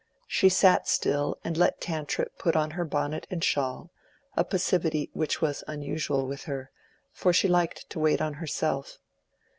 [0.25, 3.91] She sat still and let Tantripp put on her bonnet and shawl,
[4.35, 6.71] a passivity which was unusual with her,
[7.11, 8.97] for she liked to wait on herself.